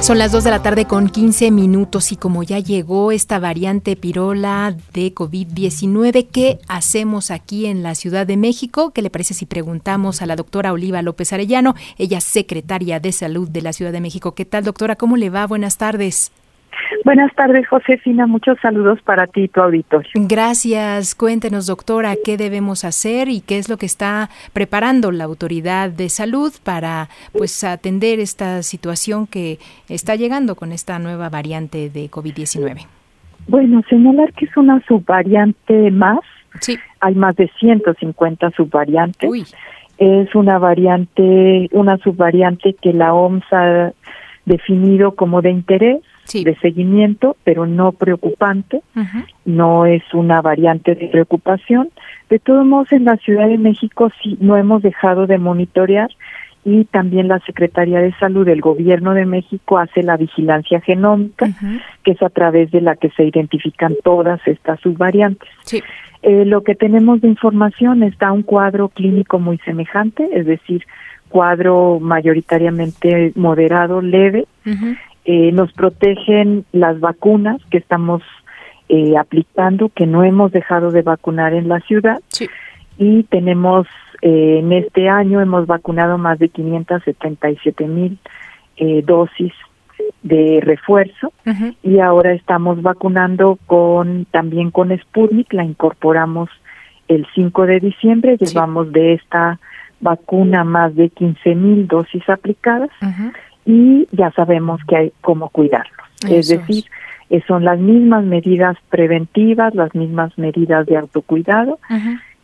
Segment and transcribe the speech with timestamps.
[0.00, 3.96] Son las 2 de la tarde con 15 minutos y como ya llegó esta variante
[3.96, 8.92] pirola de COVID-19, ¿qué hacemos aquí en la Ciudad de México?
[8.92, 11.74] ¿Qué le parece si preguntamos a la doctora Oliva López Arellano?
[11.98, 14.34] Ella es secretaria de Salud de la Ciudad de México.
[14.34, 14.96] ¿Qué tal, doctora?
[14.96, 15.46] ¿Cómo le va?
[15.46, 16.32] Buenas tardes.
[17.10, 18.28] Buenas tardes, Josefina.
[18.28, 20.12] Muchos saludos para ti y tu auditorio.
[20.14, 21.16] Gracias.
[21.16, 26.08] Cuéntenos, doctora, qué debemos hacer y qué es lo que está preparando la autoridad de
[26.08, 29.58] salud para pues atender esta situación que
[29.88, 32.86] está llegando con esta nueva variante de COVID-19.
[33.48, 36.20] Bueno, señalar que es una subvariante más.
[36.60, 36.78] Sí.
[37.00, 39.28] Hay más de 150 subvariantes.
[39.28, 39.44] Uy.
[39.98, 43.92] Es una variante, una subvariante que la OMS ha
[44.46, 48.82] definido como de interés de seguimiento, pero no preocupante,
[49.44, 51.90] no es una variante de preocupación.
[52.28, 56.10] De todos modos, en la Ciudad de México sí no hemos dejado de monitorear
[56.64, 61.48] y también la Secretaría de Salud del Gobierno de México hace la vigilancia genómica,
[62.04, 65.48] que es a través de la que se identifican todas estas subvariantes.
[66.22, 70.84] Eh, lo que tenemos de información está un cuadro clínico muy semejante, es decir,
[71.30, 74.46] cuadro mayoritariamente moderado, leve,
[75.24, 78.22] eh, nos protegen las vacunas que estamos
[78.92, 82.20] eh, aplicando, que no hemos dejado de vacunar en la ciudad.
[82.98, 83.86] Y tenemos,
[84.20, 88.18] eh, en este año hemos vacunado más de 577 mil
[88.76, 89.52] eh, dosis
[90.24, 91.32] de refuerzo.
[91.84, 96.50] Y ahora estamos vacunando con también con Sputnik, la incorporamos
[97.06, 99.60] el 5 de diciembre, llevamos de esta
[100.00, 102.90] vacuna más de 15 mil dosis aplicadas
[103.70, 106.06] y ya sabemos que hay cómo cuidarlos.
[106.28, 106.84] es decir,
[107.30, 111.78] eh, son las mismas medidas preventivas, las mismas medidas de autocuidado,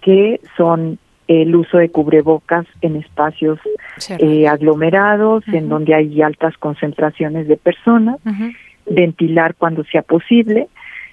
[0.00, 3.58] que son el uso de cubrebocas en espacios
[4.20, 8.20] eh, aglomerados, en donde hay altas concentraciones de personas,
[8.88, 10.68] ventilar cuando sea posible,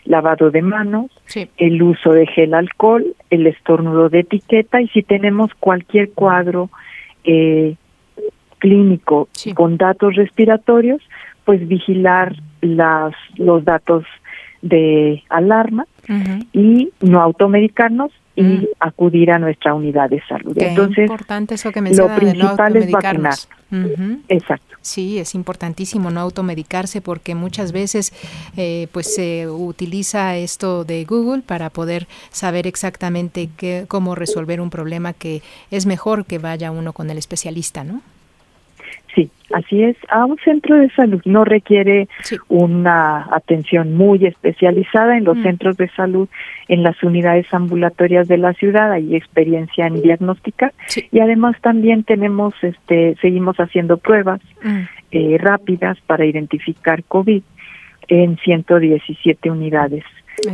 [0.06, 1.10] lavado de manos,
[1.58, 6.70] el uso de gel alcohol, el estornudo de etiqueta y si tenemos cualquier cuadro
[7.24, 7.76] eh,
[8.64, 11.02] clínico con datos respiratorios,
[11.44, 14.06] pues vigilar las, los datos
[14.62, 15.86] de alarma
[16.54, 20.58] y no automedicarnos y acudir a nuestra unidad de salud.
[20.58, 23.36] Entonces, importante eso que lo principal es vacunar.
[24.30, 24.78] Exacto.
[24.80, 28.14] Sí, es importantísimo no automedicarse porque muchas veces
[28.56, 34.70] eh, pues se utiliza esto de Google para poder saber exactamente qué, cómo resolver un
[34.70, 38.02] problema que es mejor que vaya uno con el especialista, ¿no?
[39.14, 39.96] Sí, así es.
[40.10, 42.08] A un centro de salud no requiere
[42.48, 45.44] una atención muy especializada en los mm.
[45.44, 46.28] centros de salud,
[46.68, 50.74] en las unidades ambulatorias de la ciudad, hay experiencia en diagnóstica
[51.12, 54.82] y además también tenemos, este, seguimos haciendo pruebas mm.
[55.12, 57.44] eh, rápidas para identificar COVID
[58.08, 60.04] en 117 unidades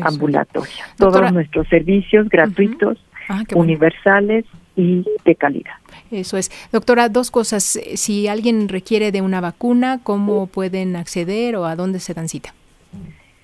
[0.02, 0.94] ambulatorias.
[0.98, 2.98] Todos nuestros servicios gratuitos,
[3.30, 4.46] ah, universales
[4.80, 5.74] y de calidad.
[6.10, 6.50] Eso es.
[6.72, 7.80] Doctora, dos cosas.
[7.96, 12.54] Si alguien requiere de una vacuna, ¿cómo pueden acceder o a dónde se dan cita?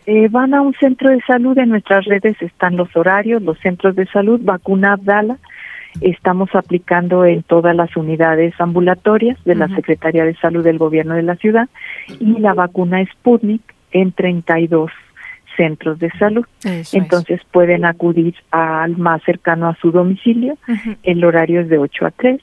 [0.06, 3.95] Eh, van a un centro de salud, en nuestras redes están los horarios, los centros
[3.95, 5.38] de salud, vacuna Abdala,
[6.00, 11.24] estamos aplicando en todas las unidades ambulatorias de la Secretaría de Salud del Gobierno de
[11.24, 11.68] la Ciudad
[12.19, 14.91] y la vacuna Sputnik en 32
[15.56, 16.46] centros de salud.
[16.94, 20.58] Entonces pueden acudir al más cercano a su domicilio,
[21.04, 22.42] el horario es de 8 a 3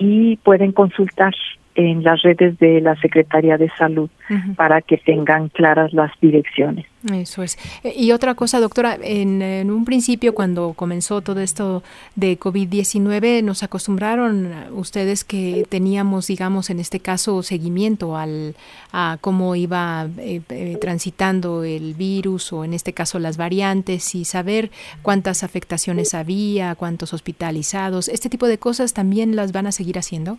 [0.00, 1.34] y pueden consultar
[1.78, 4.10] en las redes de la Secretaría de Salud
[4.56, 6.86] para que tengan claras las direcciones.
[7.12, 7.56] Eso es.
[7.84, 11.84] Eh, y otra cosa, doctora, en, un principio cuando comenzó todo esto
[12.16, 18.56] de COVID-19, nos acostumbraron ustedes que teníamos, digamos, en este caso, seguimiento al,
[18.92, 24.24] a cómo iba eh, eh, transitando el virus o en este caso las variantes y
[24.24, 24.72] saber
[25.02, 28.08] cuántas afectaciones había, cuántos hospitalizados.
[28.08, 30.38] ¿Este tipo de cosas también las van a seguir haciendo?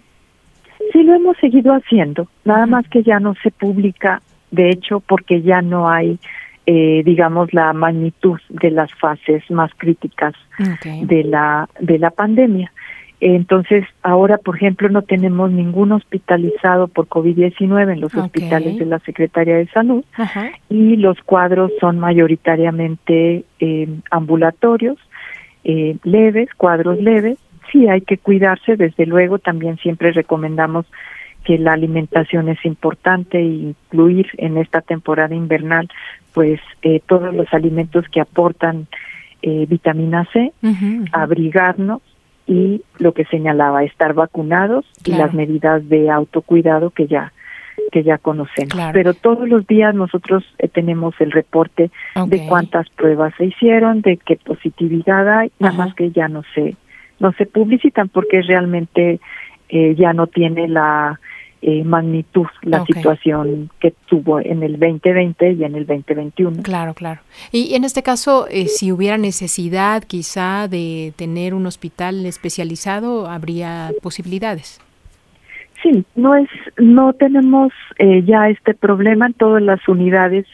[0.91, 4.21] Sí, lo hemos seguido haciendo, nada más que ya no se publica,
[4.51, 6.17] de hecho, porque ya no hay,
[6.65, 10.33] eh, digamos, la magnitud de las fases más críticas
[11.03, 12.71] de la de la pandemia.
[13.21, 18.99] Entonces, ahora, por ejemplo, no tenemos ningún hospitalizado por COVID-19 en los hospitales de la
[18.99, 20.05] Secretaría de Salud
[20.69, 24.97] y los cuadros son mayoritariamente eh, ambulatorios,
[25.65, 27.37] eh, leves, cuadros leves,
[27.71, 30.85] sí hay que cuidarse, desde luego también siempre recomendamos
[31.43, 35.89] que la alimentación es importante e incluir en esta temporada invernal
[36.33, 38.87] pues eh, todos los alimentos que aportan
[39.41, 40.51] eh, vitamina C,
[41.11, 42.01] abrigarnos
[42.45, 47.31] y lo que señalaba, estar vacunados y las medidas de autocuidado que ya
[47.91, 48.77] que ya conocemos.
[48.93, 51.89] Pero todos los días nosotros eh, tenemos el reporte
[52.27, 56.75] de cuántas pruebas se hicieron, de qué positividad hay, nada más que ya no se
[57.19, 59.19] no se publicitan porque realmente
[59.69, 61.19] eh, ya no tiene la
[61.61, 66.63] eh, magnitud la situación que tuvo en el 2020 y en el 2021.
[66.63, 67.19] Claro, claro.
[67.51, 73.91] Y en este caso, eh, si hubiera necesidad quizá de tener un hospital especializado, habría
[74.01, 74.79] posibilidades.
[75.83, 80.45] Sí, no es, no tenemos eh, ya este problema en todas las unidades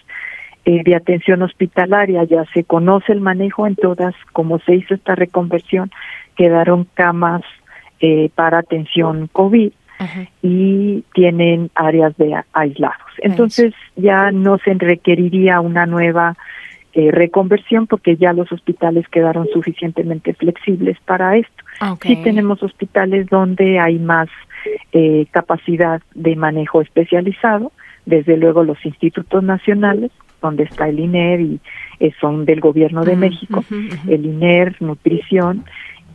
[0.66, 5.92] de atención hospitalaria, ya se conoce el manejo en todas, como se hizo esta reconversión,
[6.36, 7.44] quedaron camas
[8.36, 9.72] para atención COVID
[10.42, 12.98] y tienen áreas de aislados.
[13.20, 16.36] Entonces ya no se requeriría una nueva
[16.98, 21.64] eh, reconversión porque ya los hospitales quedaron suficientemente flexibles para esto.
[22.02, 24.30] Sí tenemos hospitales donde hay más
[24.94, 27.74] eh, capacidad de manejo especializado,
[28.06, 30.10] desde luego los institutos nacionales,
[30.46, 31.60] donde está el INER y
[32.00, 33.64] eh, son del gobierno de México,
[34.08, 35.66] el INER, nutrición,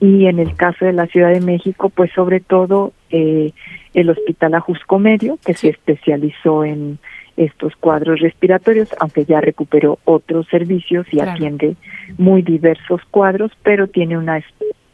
[0.01, 3.53] y en el caso de la Ciudad de México, pues sobre todo eh,
[3.93, 6.99] el Hospital Ajusco Medio, que se especializó en
[7.37, 11.77] estos cuadros respiratorios, aunque ya recuperó otros servicios y atiende
[12.19, 14.43] muy diversos cuadros, pero tiene una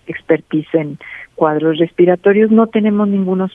[0.06, 0.98] expertise en
[1.34, 2.50] cuadros respiratorios.
[2.50, 3.48] No tenemos ninguno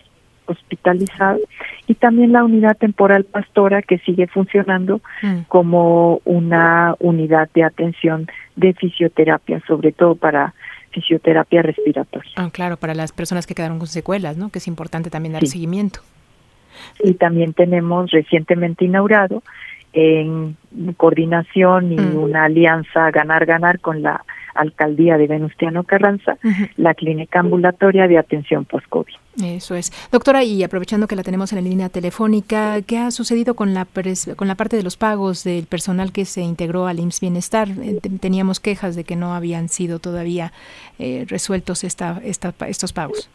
[0.46, 1.40] hospitalizado
[1.88, 5.42] y también la unidad temporal pastora que sigue funcionando mm.
[5.48, 10.54] como una unidad de atención de fisioterapia, sobre todo para
[10.92, 12.32] fisioterapia respiratoria.
[12.36, 14.50] Ah, claro, para las personas que quedaron con secuelas, ¿no?
[14.50, 16.02] Que es importante también dar seguimiento.
[17.04, 19.44] Y también tenemos recientemente inaugurado
[19.94, 20.56] en
[20.98, 22.18] coordinación y mm.
[22.18, 24.24] una alianza ganar-ganar con la
[24.56, 26.38] alcaldía de Venustiano Carranza,
[26.78, 29.14] la clínica ambulatoria de atención post-COVID.
[29.44, 29.92] Eso es.
[30.12, 33.88] Doctora, y aprovechando que la tenemos en la línea telefónica, ¿qué ha sucedido con la,
[34.36, 37.70] con la parte de los pagos del personal que se integró al IMSS Bienestar?
[37.70, 40.52] Eh, teníamos quejas de que no habían sido todavía
[41.00, 43.30] eh, resueltos esta, esta, estos pagos.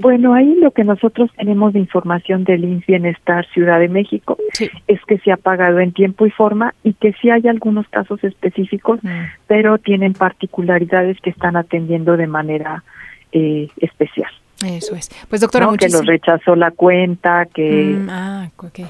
[0.00, 4.38] Bueno, ahí lo que nosotros tenemos de información del INS Bienestar Ciudad de México
[4.86, 8.22] es que se ha pagado en tiempo y forma y que sí hay algunos casos
[8.22, 9.08] específicos, mm.
[9.48, 12.84] pero tienen particularidades que están atendiendo de manera
[13.32, 14.30] eh, especial.
[14.64, 15.10] Eso es.
[15.28, 17.96] Pues doctora, no, que los rechazó la cuenta, que...
[17.98, 18.80] Mm, ah, ok.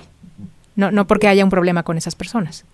[0.76, 2.66] No, no porque haya un problema con esas personas.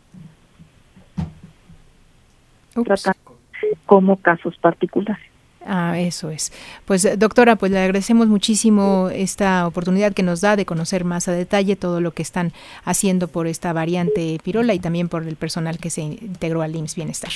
[3.87, 5.34] Como casos particulares.
[5.67, 6.53] Ah, eso es.
[6.85, 11.33] Pues doctora, pues le agradecemos muchísimo esta oportunidad que nos da de conocer más a
[11.33, 12.53] detalle todo lo que están
[12.85, 16.97] haciendo por esta variante pirola y también por el personal que se integró al IMSS
[16.97, 17.33] Bienestar.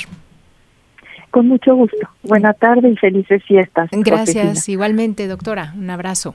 [1.30, 2.08] Con mucho gusto.
[2.22, 3.90] Buena tarde y felices fiestas.
[3.92, 5.74] Gracias, igualmente, doctora.
[5.76, 6.34] Un abrazo.